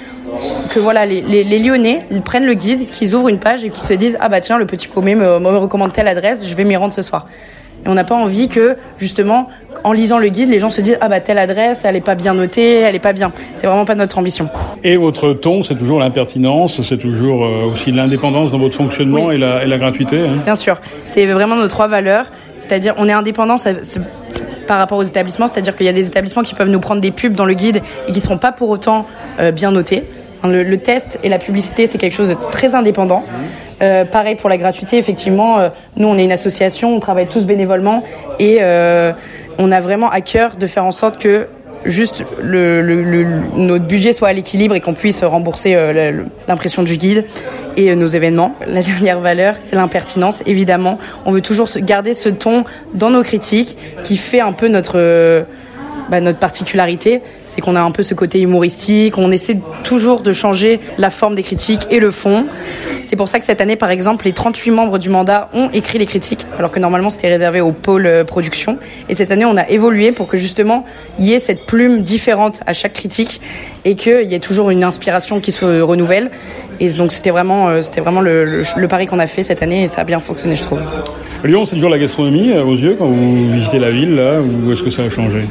que 0.70 0.78
voilà, 0.78 1.06
les, 1.06 1.58
Lyonnais, 1.58 2.00
ils 2.10 2.22
prennent 2.22 2.46
le 2.46 2.54
guide, 2.54 2.90
qu'ils 2.90 3.14
ouvrent 3.14 3.28
une 3.28 3.38
page 3.38 3.64
et 3.64 3.70
qu'ils 3.70 3.84
se 3.84 3.94
disent 3.94 4.16
Ah 4.20 4.28
bah 4.28 4.40
tiens, 4.40 4.58
le 4.58 4.66
petit 4.66 4.88
paumé 4.88 5.14
me, 5.14 5.38
me 5.38 5.56
recommande 5.56 5.92
telle 5.92 6.08
adresse, 6.08 6.46
je 6.46 6.54
vais 6.54 6.64
m'y 6.64 6.76
rendre 6.76 6.92
ce 6.92 7.02
soir. 7.02 7.26
Et 7.88 7.90
on 7.90 7.95
n'a 7.95 8.04
pas 8.04 8.14
envie 8.14 8.49
que, 8.49 8.76
justement, 8.99 9.49
en 9.83 9.92
lisant 9.92 10.18
le 10.18 10.28
guide, 10.28 10.50
les 10.50 10.59
gens 10.59 10.68
se 10.68 10.83
disent 10.83 10.99
Ah 11.00 11.09
bah 11.09 11.21
telle 11.21 11.38
adresse, 11.38 11.80
elle 11.85 11.95
n'est 11.95 12.02
pas 12.02 12.14
bien 12.14 12.35
notée, 12.35 12.75
elle 12.80 12.92
n'est 12.92 12.99
pas 12.99 13.14
bien. 13.14 13.33
C'est 13.54 13.66
vraiment 13.66 13.87
pas 13.87 13.95
notre 13.95 14.18
ambition. 14.18 14.50
Et 14.85 14.97
votre 14.99 15.33
ton, 15.33 15.62
c'est 15.62 15.75
toujours 15.75 15.99
l'impertinence, 15.99 16.83
c'est 16.83 16.99
toujours 16.99 17.45
euh, 17.47 17.73
aussi 17.73 17.90
l'indépendance 17.90 18.52
dans 18.52 18.59
votre 18.59 18.76
fonctionnement 18.76 19.26
Oui. 19.26 19.37
et, 19.37 19.38
la, 19.38 19.64
et 19.64 19.66
la 19.66 19.78
gratuité. 19.78 20.18
Hein. 20.21 20.42
Bien 20.45 20.54
sûr. 20.54 20.80
C'est 21.07 21.25
vraiment 21.26 21.57
nos 21.57 21.68
trois 21.68 21.87
valeurs. 21.87 22.26
C'est-à-dire, 22.59 22.92
on 22.99 23.09
est 23.09 23.12
indépendant 23.12 23.57
ça- 23.57 23.83
c'est- 23.83 24.00
par 24.66 24.76
rapport 24.78 24.99
aux 24.99 25.02
établissements, 25.02 25.47
c'est-à-dire 25.47 25.75
qu'il 25.75 25.87
y 25.87 25.88
a 25.88 25.95
des 25.95 26.07
établissements 26.09 26.42
qui 26.42 26.54
peuvent 26.54 26.68
nous 26.68 26.80
prendre 26.80 27.00
des 27.00 27.11
pubs 27.11 27.33
dans 27.33 27.47
le 27.47 27.54
guide 27.54 27.78
et 28.07 28.12
qui 28.12 28.18
ne 28.18 28.23
seront 28.23 28.37
pas 28.37 28.52
pour 28.52 28.68
autant 28.68 29.07
euh, 29.40 29.50
bien 29.50 29.71
notés. 29.71 30.04
Le, 30.45 30.62
le 30.62 30.76
test 30.76 31.18
et 31.25 31.28
la 31.30 31.38
publicité, 31.38 31.87
c'est 31.87 31.97
quelque 31.99 32.12
chose 32.14 32.28
de 32.28 32.37
très 32.52 32.75
indépendant. 32.75 33.25
Euh, 33.80 34.04
pareil 34.04 34.35
pour 34.35 34.50
la 34.50 34.56
gratuité, 34.56 34.99
effectivement, 34.99 35.61
euh, 35.61 35.68
nous 35.97 36.08
on 36.08 36.18
est 36.18 36.25
une 36.25 36.32
association, 36.32 36.94
on 36.94 37.00
travaille 37.00 37.28
tous 37.28 37.44
bénévolement 37.44 38.02
et 38.38 38.58
euh, 38.61 39.12
on 39.58 39.70
a 39.70 39.80
vraiment 39.80 40.11
à 40.11 40.20
cœur 40.20 40.56
de 40.56 40.66
faire 40.66 40.85
en 40.85 40.90
sorte 40.90 41.18
que 41.18 41.47
juste 41.85 42.25
notre 42.42 43.85
budget 43.87 44.12
soit 44.12 44.28
à 44.28 44.32
l'équilibre 44.32 44.75
et 44.75 44.80
qu'on 44.80 44.94
puisse 44.94 45.23
rembourser 45.23 45.76
l'impression 46.49 46.82
du 46.82 46.97
guide 46.97 47.25
et 47.76 47.94
nos 47.94 48.08
événements. 48.08 48.56
La 48.66 48.82
dernière 48.82 49.20
valeur, 49.20 49.54
c'est 49.62 49.76
l'impertinence, 49.76 50.42
évidemment. 50.44 50.99
On 51.25 51.30
veut 51.30 51.40
toujours 51.40 51.68
garder 51.78 52.14
ce 52.14 52.28
ton 52.28 52.64
dans 52.94 53.11
nos 53.11 53.23
critiques 53.23 53.76
qui 54.02 54.16
fait 54.16 54.40
un 54.40 54.52
peu 54.52 54.66
notre... 54.66 55.47
Euh, 56.08 56.10
bah, 56.10 56.20
notre 56.20 56.38
particularité, 56.38 57.20
c'est 57.46 57.60
qu'on 57.60 57.76
a 57.76 57.80
un 57.80 57.90
peu 57.90 58.02
ce 58.02 58.14
côté 58.14 58.40
humoristique, 58.40 59.18
on 59.18 59.30
essaie 59.30 59.58
toujours 59.84 60.20
de 60.20 60.32
changer 60.32 60.80
la 60.98 61.10
forme 61.10 61.34
des 61.34 61.42
critiques 61.42 61.86
et 61.90 62.00
le 62.00 62.10
fond. 62.10 62.46
C'est 63.02 63.16
pour 63.16 63.28
ça 63.28 63.38
que 63.38 63.44
cette 63.44 63.60
année, 63.60 63.76
par 63.76 63.90
exemple, 63.90 64.24
les 64.26 64.32
38 64.32 64.70
membres 64.70 64.98
du 64.98 65.08
mandat 65.08 65.48
ont 65.54 65.70
écrit 65.70 65.98
les 65.98 66.06
critiques, 66.06 66.46
alors 66.58 66.70
que 66.70 66.78
normalement 66.78 67.10
c'était 67.10 67.28
réservé 67.28 67.60
au 67.60 67.72
pôle 67.72 68.06
euh, 68.06 68.24
production. 68.24 68.78
Et 69.08 69.14
cette 69.14 69.30
année, 69.30 69.44
on 69.44 69.56
a 69.56 69.68
évolué 69.68 70.12
pour 70.12 70.26
que 70.28 70.36
justement 70.36 70.84
il 71.18 71.26
y 71.26 71.32
ait 71.32 71.38
cette 71.38 71.66
plume 71.66 72.02
différente 72.02 72.60
à 72.66 72.72
chaque 72.72 72.92
critique 72.92 73.40
et 73.84 73.94
qu'il 73.94 74.24
y 74.24 74.34
ait 74.34 74.40
toujours 74.40 74.70
une 74.70 74.84
inspiration 74.84 75.40
qui 75.40 75.52
se 75.52 75.80
renouvelle. 75.80 76.30
Et 76.80 76.90
donc 76.90 77.12
c'était 77.12 77.30
vraiment, 77.30 77.68
euh, 77.68 77.82
c'était 77.82 78.00
vraiment 78.00 78.20
le, 78.20 78.62
le, 78.76 78.88
pari 78.88 79.06
qu'on 79.06 79.18
a 79.18 79.26
fait 79.26 79.42
cette 79.42 79.62
année 79.62 79.82
et 79.82 79.88
ça 79.88 80.02
a 80.02 80.04
bien 80.04 80.20
fonctionné, 80.20 80.54
je 80.54 80.62
trouve. 80.62 80.80
Lyon, 81.44 81.66
c'est 81.66 81.76
toujours 81.76 81.90
la 81.90 81.98
gastronomie 81.98 82.52
à 82.52 82.62
vos 82.62 82.76
yeux 82.76 82.96
quand 82.98 83.06
vous 83.06 83.52
visitez 83.52 83.78
la 83.78 83.90
ville, 83.90 84.14
là, 84.14 84.40
ou 84.40 84.72
est-ce 84.72 84.82
que 84.82 84.90
ça 84.90 85.02
a 85.02 85.10
changé? 85.10 85.44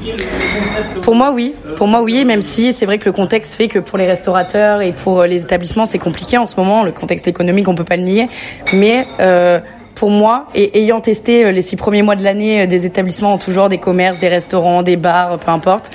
Pour 1.01 1.15
moi, 1.15 1.31
oui. 1.31 1.55
Pour 1.75 1.88
moi, 1.88 2.01
oui, 2.01 2.25
même 2.25 2.41
si 2.41 2.74
c'est 2.74 2.86
vrai 2.86 2.98
que 2.98 3.05
le 3.05 3.12
contexte 3.12 3.55
fait 3.55 3.67
que 3.67 3.79
pour 3.79 3.98
les 3.98 4.05
restaurateurs 4.05 4.81
et 4.81 4.91
pour 4.91 5.24
les 5.24 5.43
établissements, 5.43 5.86
c'est 5.86 6.00
compliqué 6.00 6.38
en 6.38 6.46
ce 6.46 6.55
moment. 6.57 6.84
Le 6.84 6.91
contexte 6.91 7.27
économique, 7.27 7.67
on 7.67 7.75
peut 7.75 7.84
pas 7.84 7.98
le 7.98 8.03
nier. 8.03 8.27
Mais 8.74 9.05
euh, 9.19 9.60
pour 9.96 10.10
moi, 10.10 10.48
et 10.55 10.81
ayant 10.81 11.00
testé 11.00 11.51
les 11.51 11.62
six 11.62 11.75
premiers 11.75 12.01
mois 12.01 12.15
de 12.15 12.24
l'année 12.24 12.67
des 12.67 12.86
établissements 12.86 13.34
en 13.34 13.38
tout 13.38 13.53
genre, 13.53 13.69
des 13.69 13.77
commerces, 13.77 14.19
des 14.19 14.27
restaurants, 14.27 14.84
des 14.84 14.98
bars, 14.98 15.39
peu 15.39 15.51
importe, 15.51 15.91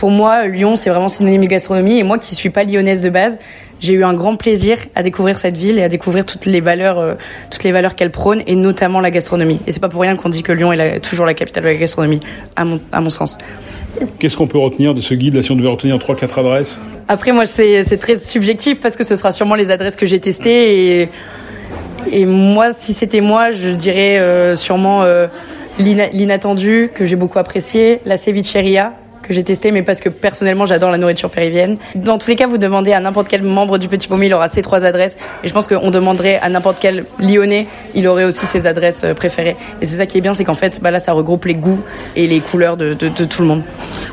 pour 0.00 0.10
moi, 0.10 0.46
Lyon, 0.46 0.76
c'est 0.76 0.88
vraiment 0.88 1.10
synonyme 1.10 1.42
de 1.42 1.46
gastronomie. 1.46 1.98
Et 1.98 2.02
moi, 2.04 2.18
qui 2.18 2.34
suis 2.34 2.48
pas 2.48 2.64
lyonnaise 2.64 3.02
de 3.02 3.10
base, 3.10 3.38
j'ai 3.80 3.92
eu 3.92 4.02
un 4.02 4.14
grand 4.14 4.36
plaisir 4.36 4.78
à 4.94 5.02
découvrir 5.02 5.36
cette 5.36 5.58
ville 5.58 5.78
et 5.78 5.82
à 5.82 5.90
découvrir 5.90 6.24
toutes 6.24 6.46
les 6.46 6.62
valeurs, 6.62 6.98
euh, 6.98 7.14
toutes 7.50 7.64
les 7.64 7.72
valeurs 7.72 7.94
qu'elle 7.94 8.10
prône 8.10 8.42
et 8.46 8.54
notamment 8.54 9.00
la 9.00 9.10
gastronomie. 9.10 9.60
Et 9.66 9.72
c'est 9.72 9.80
pas 9.80 9.90
pour 9.90 10.00
rien 10.00 10.16
qu'on 10.16 10.30
dit 10.30 10.42
que 10.42 10.52
Lyon 10.52 10.72
est 10.72 11.00
toujours 11.00 11.26
la 11.26 11.34
capitale 11.34 11.64
de 11.64 11.68
la 11.68 11.74
gastronomie, 11.74 12.20
à 12.56 12.64
mon, 12.64 12.80
à 12.92 13.02
mon 13.02 13.10
sens. 13.10 13.36
Qu'est-ce 14.18 14.36
qu'on 14.36 14.46
peut 14.46 14.58
retenir 14.58 14.94
de 14.94 15.00
ce 15.00 15.14
guide 15.14 15.34
là 15.34 15.42
si 15.42 15.50
on 15.50 15.56
devait 15.56 15.68
retenir 15.68 15.98
trois 15.98 16.14
quatre 16.16 16.38
adresses 16.38 16.78
Après, 17.08 17.32
moi, 17.32 17.46
c'est 17.46 17.98
très 17.98 18.16
subjectif 18.16 18.80
parce 18.80 18.96
que 18.96 19.04
ce 19.04 19.16
sera 19.16 19.32
sûrement 19.32 19.54
les 19.54 19.70
adresses 19.70 19.96
que 19.96 20.06
j'ai 20.06 20.20
testées 20.20 21.00
et, 21.02 21.08
et 22.12 22.24
moi, 22.24 22.72
si 22.72 22.92
c'était 22.92 23.20
moi, 23.20 23.50
je 23.50 23.70
dirais 23.70 24.18
euh, 24.18 24.56
sûrement 24.56 25.02
euh, 25.02 25.26
l'inattendu 25.78 26.90
que 26.94 27.06
j'ai 27.06 27.16
beaucoup 27.16 27.38
apprécié, 27.38 28.00
la 28.04 28.16
cevicheria 28.16 28.94
que 29.30 29.34
j'ai 29.34 29.44
testé, 29.44 29.70
mais 29.70 29.82
parce 29.82 30.00
que 30.00 30.08
personnellement 30.08 30.66
j'adore 30.66 30.90
la 30.90 30.98
nourriture 30.98 31.30
péruvienne. 31.30 31.76
Dans 31.94 32.18
tous 32.18 32.28
les 32.30 32.34
cas, 32.34 32.48
vous 32.48 32.58
demandez 32.58 32.92
à 32.92 32.98
n'importe 32.98 33.28
quel 33.28 33.44
membre 33.44 33.78
du 33.78 33.86
Petit 33.86 34.08
Paumé, 34.08 34.26
il 34.26 34.34
aura 34.34 34.48
ses 34.48 34.60
trois 34.60 34.84
adresses. 34.84 35.16
Et 35.44 35.48
je 35.48 35.54
pense 35.54 35.68
qu'on 35.68 35.92
demanderait 35.92 36.40
à 36.42 36.48
n'importe 36.48 36.78
quel 36.80 37.04
Lyonnais, 37.20 37.68
il 37.94 38.08
aurait 38.08 38.24
aussi 38.24 38.44
ses 38.46 38.66
adresses 38.66 39.02
euh, 39.04 39.14
préférées. 39.14 39.54
Et 39.80 39.86
c'est 39.86 39.96
ça 39.98 40.06
qui 40.06 40.18
est 40.18 40.20
bien, 40.20 40.32
c'est 40.32 40.42
qu'en 40.42 40.54
fait, 40.54 40.80
bah 40.82 40.90
là, 40.90 40.98
ça 40.98 41.12
regroupe 41.12 41.44
les 41.44 41.54
goûts 41.54 41.78
et 42.16 42.26
les 42.26 42.40
couleurs 42.40 42.76
de, 42.76 42.94
de, 42.94 43.08
de 43.08 43.24
tout 43.24 43.42
le 43.42 43.48
monde. 43.48 43.62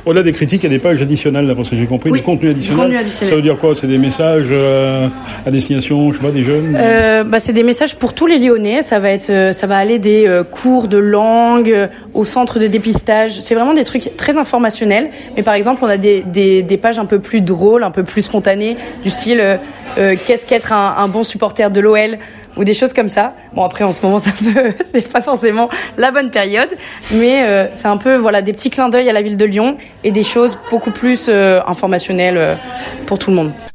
Au-delà 0.06 0.22
des 0.22 0.34
critiques, 0.34 0.62
il 0.62 0.72
y 0.72 0.74
a 0.74 0.78
des 0.78 0.80
pages 0.80 1.02
additionnelles, 1.02 1.48
d'après 1.48 1.64
ce 1.64 1.72
que 1.72 1.76
j'ai 1.76 1.88
compris, 1.88 2.12
oui, 2.12 2.20
du 2.20 2.24
contenu 2.24 2.52
additionnel. 2.52 2.84
contenu 2.84 2.98
additionnel. 3.00 3.30
Ça 3.30 3.36
veut 3.36 3.42
dire 3.42 3.58
quoi? 3.58 3.74
C'est 3.76 3.88
des 3.88 3.98
messages 3.98 4.46
euh, 4.52 5.08
à 5.48 5.50
destination, 5.50 6.12
je 6.12 6.18
sais 6.18 6.24
pas, 6.24 6.32
des 6.32 6.44
jeunes 6.44 6.78
euh, 6.80 7.24
bah, 7.24 7.40
C'est 7.40 7.54
des 7.54 7.64
messages 7.64 7.96
pour 7.96 8.14
tous 8.14 8.28
les 8.28 8.38
Lyonnais. 8.38 8.84
Ça 8.84 9.00
va, 9.00 9.10
être, 9.10 9.52
ça 9.52 9.66
va 9.66 9.78
aller 9.78 9.98
des 9.98 10.44
cours 10.52 10.88
de 10.88 11.00
langue 11.00 11.90
au 12.14 12.24
centre 12.24 12.60
de 12.60 12.68
dépistage. 12.68 13.40
C'est 13.40 13.56
vraiment 13.56 13.74
des 13.74 13.84
trucs 13.84 14.16
très 14.16 14.38
informationnels. 14.38 15.07
Mais 15.36 15.44
par 15.44 15.54
exemple, 15.54 15.84
on 15.84 15.88
a 15.88 15.98
des, 15.98 16.22
des, 16.24 16.78
pages 16.78 17.00
un 17.00 17.06
peu 17.06 17.20
plus 17.20 17.42
drôles, 17.42 17.84
un 17.84 17.92
peu 17.92 18.04
plus 18.04 18.24
spontanées, 18.24 18.78
du 19.04 19.10
style 19.10 19.40
euh, 19.40 19.58
euh, 19.98 20.16
qu'est-ce 20.26 20.46
qu'être 20.46 20.74
un, 20.74 21.08
bon 21.08 21.24
supporter 21.24 21.72
de 21.72 21.80
l'OL 21.80 22.18
ou 22.56 22.64
des 22.64 22.74
choses 22.74 22.94
comme 22.94 23.10
ça. 23.10 23.34
Bon 23.54 23.64
après 23.64 23.84
en 23.84 23.92
ce 23.92 24.02
moment 24.02 24.20
c'est 24.92 25.12
pas 25.12 25.22
forcément 25.22 25.70
la 25.98 26.12
bonne 26.12 26.32
période, 26.32 26.70
mais 27.12 27.44
euh, 27.44 27.68
c'est 27.74 27.88
un 27.88 27.98
peu 27.98 28.16
voilà 28.16 28.42
des 28.42 28.54
petits 28.54 28.70
clins 28.70 28.90
d'œil 28.90 29.10
à 29.10 29.14
la 29.14 29.22
ville 29.22 29.38
de 29.38 29.46
Lyon 29.46 29.78
et 30.04 30.12
des 30.12 30.24
choses 30.24 30.58
beaucoup 30.70 30.92
plus 30.92 31.28
euh, 31.30 31.62
informationnelles 31.68 32.58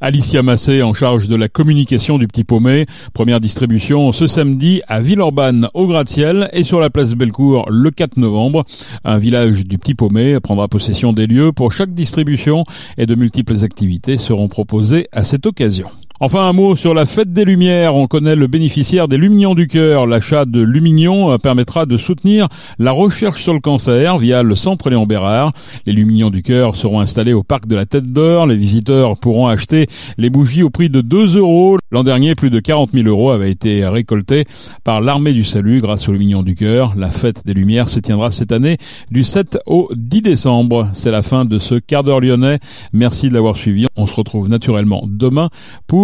Alicia 0.00 0.42
Massé 0.42 0.82
en 0.82 0.92
charge 0.92 1.26
de 1.26 1.36
la 1.36 1.48
communication 1.48 2.18
du 2.18 2.28
Petit 2.28 2.44
Paumé, 2.44 2.86
première 3.14 3.40
distribution 3.40 4.12
ce 4.12 4.26
samedi 4.26 4.82
à 4.88 5.00
Villeurbanne 5.00 5.68
au 5.72 5.86
gratte-ciel 5.86 6.50
et 6.52 6.64
sur 6.64 6.80
la 6.80 6.90
place 6.90 7.14
Bellecour 7.14 7.66
le 7.70 7.90
4 7.90 8.18
novembre. 8.18 8.64
Un 9.04 9.18
village 9.18 9.64
du 9.64 9.78
Petit 9.78 9.94
Paumé 9.94 10.38
prendra 10.40 10.68
possession 10.68 11.14
des 11.14 11.26
lieux 11.26 11.52
pour 11.52 11.72
chaque 11.72 11.94
distribution 11.94 12.64
et 12.98 13.06
de 13.06 13.14
multiples 13.14 13.64
activités 13.64 14.18
seront 14.18 14.48
proposées 14.48 15.08
à 15.12 15.24
cette 15.24 15.46
occasion. 15.46 15.88
Enfin, 16.24 16.48
un 16.48 16.52
mot 16.52 16.76
sur 16.76 16.94
la 16.94 17.04
fête 17.04 17.32
des 17.32 17.44
Lumières. 17.44 17.96
On 17.96 18.06
connaît 18.06 18.36
le 18.36 18.46
bénéficiaire 18.46 19.08
des 19.08 19.16
Lumignons 19.16 19.56
du 19.56 19.66
Cœur. 19.66 20.06
L'achat 20.06 20.44
de 20.44 20.60
Lumignon 20.60 21.36
permettra 21.38 21.84
de 21.84 21.96
soutenir 21.96 22.46
la 22.78 22.92
recherche 22.92 23.42
sur 23.42 23.52
le 23.52 23.58
cancer 23.58 24.18
via 24.18 24.44
le 24.44 24.54
centre 24.54 24.88
Léon 24.88 25.04
Bérard. 25.04 25.50
Les 25.84 25.92
Lumignons 25.92 26.30
du 26.30 26.44
Cœur 26.44 26.76
seront 26.76 27.00
installés 27.00 27.32
au 27.32 27.42
parc 27.42 27.66
de 27.66 27.74
la 27.74 27.86
Tête 27.86 28.12
d'Or. 28.12 28.46
Les 28.46 28.54
visiteurs 28.54 29.18
pourront 29.18 29.48
acheter 29.48 29.88
les 30.16 30.30
bougies 30.30 30.62
au 30.62 30.70
prix 30.70 30.90
de 30.90 31.00
2 31.00 31.38
euros. 31.38 31.76
L'an 31.90 32.04
dernier, 32.04 32.36
plus 32.36 32.50
de 32.50 32.60
40 32.60 32.90
000 32.92 33.08
euros 33.08 33.30
avaient 33.30 33.50
été 33.50 33.84
récoltés 33.84 34.44
par 34.84 35.00
l'armée 35.00 35.32
du 35.32 35.42
salut 35.42 35.80
grâce 35.80 36.08
aux 36.08 36.12
Lumignons 36.12 36.44
du 36.44 36.54
Cœur. 36.54 36.92
La 36.96 37.10
fête 37.10 37.44
des 37.44 37.52
Lumières 37.52 37.88
se 37.88 37.98
tiendra 37.98 38.30
cette 38.30 38.52
année 38.52 38.76
du 39.10 39.24
7 39.24 39.58
au 39.66 39.90
10 39.96 40.22
décembre. 40.22 40.88
C'est 40.94 41.10
la 41.10 41.22
fin 41.22 41.44
de 41.44 41.58
ce 41.58 41.74
quart 41.74 42.04
d'heure 42.04 42.20
lyonnais. 42.20 42.60
Merci 42.92 43.28
de 43.28 43.34
l'avoir 43.34 43.56
suivi. 43.56 43.88
On 43.96 44.06
se 44.06 44.14
retrouve 44.14 44.48
naturellement 44.48 45.02
demain 45.08 45.50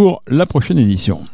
pour 0.09 0.23
la 0.27 0.47
prochaine 0.47 0.79
édition. 0.79 1.29